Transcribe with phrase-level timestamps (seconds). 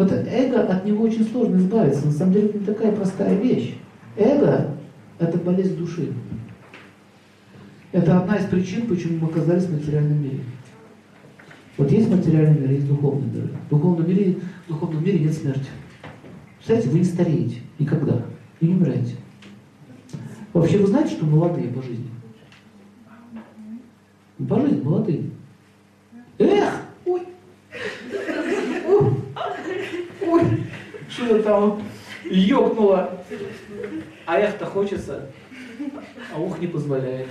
[0.00, 2.06] Вот эго, от него очень сложно избавиться.
[2.06, 3.74] На самом деле это не такая простая вещь.
[4.16, 4.74] Эго–
[5.18, 6.14] это болезнь души.
[7.92, 10.40] Это одна из причин, почему мы оказались в материальном мире.
[11.76, 13.50] Вот есть материальный мир, есть духовный мир.
[13.66, 15.68] В духовном мире, в духовном мире нет смерти.
[16.56, 18.22] Представляете, вы не стареете никогда
[18.60, 19.16] и не умираете.
[20.54, 22.08] Вообще вы знаете, что молодые по жизни?
[24.48, 25.24] По жизни молодые.
[31.50, 31.82] Там
[32.24, 33.10] ёкнуло.
[34.26, 35.26] А эх-то хочется,
[36.32, 37.26] а ух не позволяет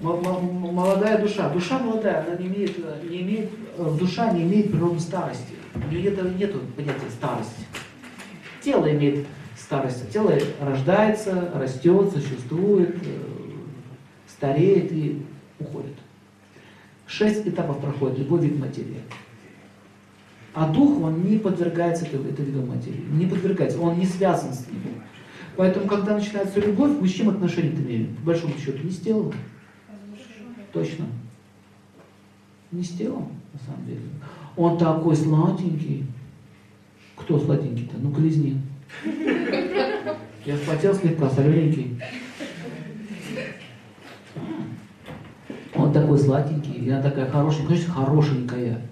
[0.00, 1.48] молодая душа.
[1.50, 2.76] Душа молодая, она не имеет,
[3.08, 5.54] не имеет, э, душа не имеет природы старости.
[5.74, 7.64] У нее нет, нет понятия старости.
[8.62, 9.26] Тело имеет
[9.56, 10.10] старость.
[10.12, 13.18] Тело рождается, растет, существует, э,
[14.26, 15.24] стареет и
[15.60, 15.94] уходит.
[17.06, 19.02] Шесть этапов проходит любой вид материи.
[20.54, 23.04] А дух, он не подвергается этой, этой виду материи.
[23.12, 25.02] Не подвергается, он не связан с ним.
[25.56, 28.14] Поэтому, когда начинается любовь, мы с чем отношения имеем?
[28.16, 29.32] По большому счету, не с телом.
[30.72, 31.06] Точно.
[32.70, 34.00] Не с телом, на самом деле.
[34.56, 36.06] Он такой сладенький.
[37.16, 37.96] Кто сладенький-то?
[37.98, 38.60] Ну, клизни.
[40.44, 41.98] Я вспотел слегка, солененький.
[45.74, 48.82] Он такой сладенький, она такая хорошенькая, конечно, хорошенькая.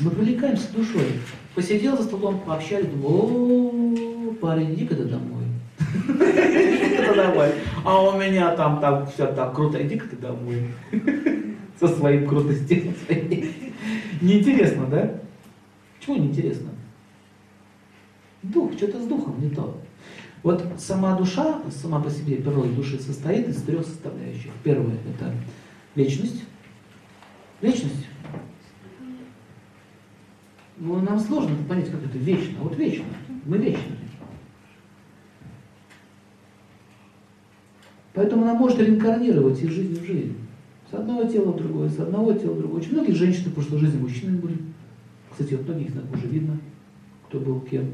[0.00, 1.06] Мы привлекаемся душой.
[1.54, 5.44] Посидел за столом, пообщались, думаю, о, парень, иди-ка домой.
[5.78, 7.52] Иди-ка домой.
[7.84, 9.84] А у меня там так все так круто.
[9.84, 10.66] Иди-ка ты домой.
[11.78, 12.92] Со своим крутостью.
[14.20, 15.20] Неинтересно, да?
[16.00, 16.70] Чего неинтересно?
[18.42, 19.80] Дух, что-то с духом не то.
[20.42, 24.50] Вот сама душа, сама по себе природа души состоит из трех составляющих.
[24.62, 25.32] Первое– это
[25.94, 26.44] вечность.
[27.62, 28.06] Вечность.
[30.76, 32.58] Ну, нам сложно понять, как это вечно.
[32.60, 33.04] Вот вечно.
[33.44, 33.96] Мы вечны.
[38.12, 40.36] Поэтому она может реинкарнировать из жизни в жизнь.
[40.90, 42.80] С одного тела в другое, с одного тела в другое.
[42.80, 44.58] Очень многие женщины в прошлой жизни мужчинами были.
[45.30, 46.58] Кстати, вот многих так уже видно,
[47.28, 47.92] кто был кем.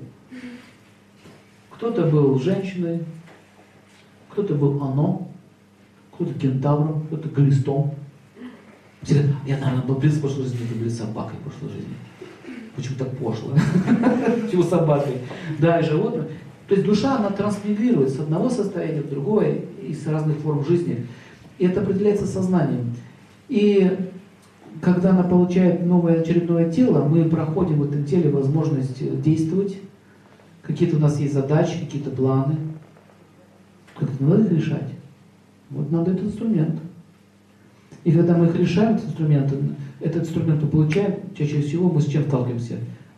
[1.70, 3.04] Кто-то был женщиной,
[4.28, 5.30] кто-то был оно,
[6.12, 7.94] кто-то кентавром, кто-то глистом.
[9.06, 11.94] Я, наверное, был принц в прошлой жизни, это были собакой в прошлой жизни.
[12.76, 13.52] Почему так пошло?
[14.44, 15.18] Почему собакой?
[15.58, 16.28] Да, и животное.
[16.68, 21.06] То есть душа, она трансмигрирует с одного состояния в другое, из разных форм жизни.
[21.58, 22.94] И это определяется сознанием.
[23.48, 24.10] И
[24.80, 29.78] когда она получает новое очередное тело, мы проходим в этом теле возможность действовать.
[30.62, 32.56] Какие-то у нас есть задачи, какие-то планы.
[33.98, 34.94] Как-то надо их решать.
[35.70, 36.80] Вот надо этот инструмент.
[38.04, 39.54] И когда мы их решаем, этот инструмент,
[40.00, 42.76] этот инструмент мы получаем, чаще всего мы с чем сталкиваемся?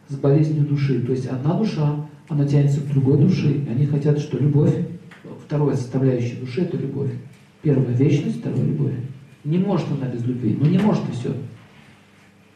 [0.08, 1.00] С болезнью души.
[1.00, 1.96] То есть одна душа
[2.28, 3.52] она тянется к другой душе.
[3.52, 4.74] И они хотят, что любовь,
[5.44, 7.10] вторая составляющая души– это любовь.
[7.62, 8.94] Первая– вечность, вторая– любовь.
[9.44, 10.56] Не может она без любви.
[10.58, 11.32] Ну не может и все.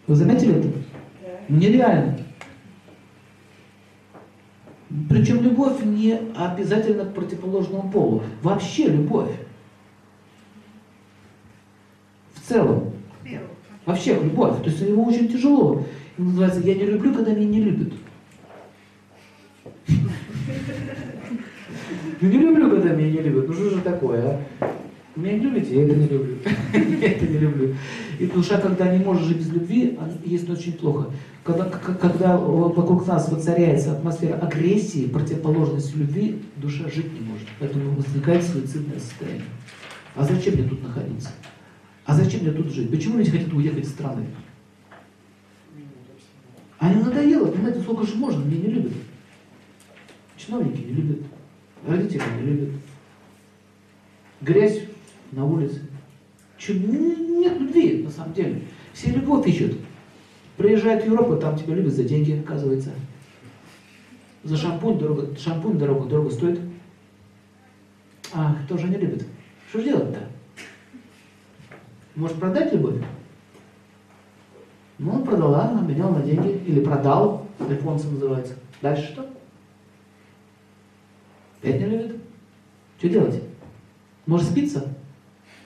[0.07, 0.69] Вы заметили это?
[1.49, 2.19] Ну, нереально.
[5.09, 8.23] Причем любовь не обязательно к противоположному полу.
[8.43, 9.31] Вообще любовь.
[12.47, 12.93] В целом.
[13.87, 14.63] Вообще любовь.
[14.63, 15.85] То есть его очень тяжело.
[16.17, 17.93] называется «я не люблю, когда меня не любят».
[22.19, 23.47] Ну не люблю, когда меня не любят.
[23.47, 24.71] Ну что же такое, а?
[25.17, 26.39] Меня не любите, я это не люблю.
[27.01, 27.75] я это не люблю.
[28.19, 31.11] И душа, когда не может жить без любви, есть очень плохо.
[31.45, 37.49] Когда, когда вокруг нас воцаряется атмосфера агрессии, противоположности любви, душа жить не может.
[37.61, 39.45] Поэтому возникает суицидное состояние.
[40.15, 41.29] А зачем мне тут находиться?
[42.07, 42.91] А зачем мне тут жить?
[42.91, 44.27] Почему люди хотят уехать из страны?
[46.79, 48.93] А им надоело, понимаете, сколько же можно, меня не любят.
[50.37, 51.27] Чиновники не любят,
[51.87, 52.75] родители не любят.
[54.41, 54.83] Грязь
[55.33, 55.81] на улице.
[56.59, 58.63] Че, нет любви, на самом деле.
[58.93, 59.77] Все любовь ищут.
[60.57, 62.93] Приезжает в Европу, там тебя любят за деньги, оказывается.
[64.45, 66.61] За шампунь дорого, шампунь дорого, дорого стоит.
[68.33, 69.27] А кто же не любит?
[69.69, 70.26] Что же делать-то?
[72.17, 72.97] Может продать любовь?
[74.99, 76.63] Ну, продала, обменял на деньги.
[76.67, 78.55] Или продал, альфонсом называется.
[78.81, 79.27] Дальше что?
[81.61, 82.17] Опять не любит?
[82.99, 83.43] Что делать?
[84.25, 84.89] Может спиться?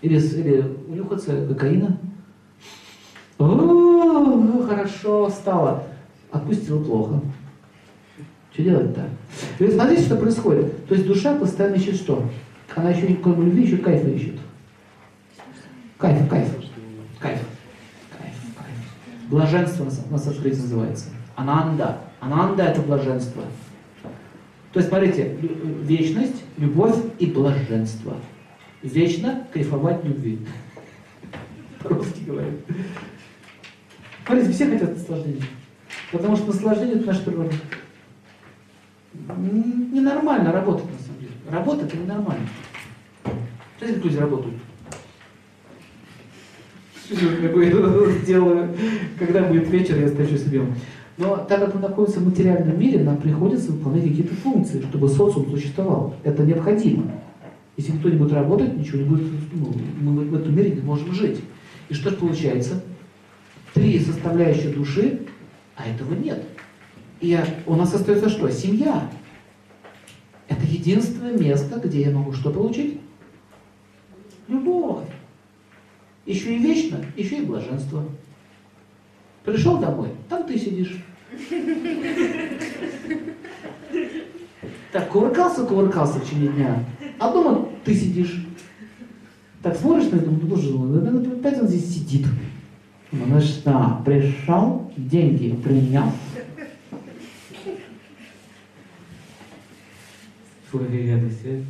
[0.02, 1.98] Или, или унюхаться кокаина?
[3.38, 5.84] О, ну хорошо, стало.
[6.32, 7.20] Отпустил плохо.
[8.52, 9.08] Что делать-то?
[9.60, 10.86] И смотрите, что происходит.
[10.88, 12.28] То есть душа постоянно ищет что?
[12.74, 14.40] Она еще кроме любви, еще кайфа ищет.
[16.00, 16.48] Кайф, кайф.
[17.18, 17.38] Кайф.
[18.16, 19.28] Кайф, кайф.
[19.28, 21.10] Блаженство на санскрите называется.
[21.36, 21.98] Ананда.
[22.20, 23.42] Ананда это блаженство.
[24.72, 25.36] То есть, смотрите,
[25.82, 28.16] вечность, любовь и блаженство.
[28.82, 30.38] Вечно кайфовать любви.
[31.82, 32.54] По-русски говорят.
[34.24, 35.44] Смотрите, все хотят наслаждения.
[36.12, 37.52] Потому что наслаждение это наша природа.
[39.36, 41.32] Ненормально работать на самом деле.
[41.50, 42.48] Работа это ненормально.
[43.78, 44.56] Знаете, как люди работают?
[48.26, 48.76] Делаю,
[49.18, 50.74] когда будет вечер, я встречу с ним.
[51.18, 55.50] Но так как мы находимся в материальном мире, нам приходится выполнять какие-то функции, чтобы социум
[55.50, 56.14] существовал.
[56.22, 57.10] Это необходимо.
[57.76, 61.12] Если никто не будет работать, ничего не будет, ну, мы в этом мире не можем
[61.12, 61.40] жить.
[61.88, 62.82] И что же получается?
[63.74, 65.20] Три составляющие души,
[65.76, 66.44] а этого нет.
[67.20, 68.50] И у нас остается что?
[68.50, 69.10] Семья.
[70.48, 73.00] Это единственное место, где я могу что получить?
[74.48, 75.06] Любовь.
[76.30, 78.04] Еще и вечно, еще и блаженство.
[79.44, 81.02] Пришел домой, там ты сидишь.
[84.92, 86.84] Так, кувыркался, кувыркался в течение дня,
[87.18, 88.46] а дома ты сидишь.
[89.60, 92.26] Так смотришь на это, ну, боже мой, опять он здесь сидит.
[93.10, 96.12] Ну что, пришел, деньги принял.
[100.70, 101.64] Фу, гадость, а?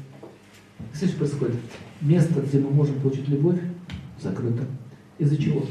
[0.94, 1.56] Что происходит?
[2.02, 3.58] Место, где мы можем получить любовь,
[4.22, 4.64] закрыто.
[5.18, 5.64] Из-за чего?